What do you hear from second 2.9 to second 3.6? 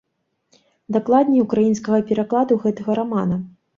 рамана.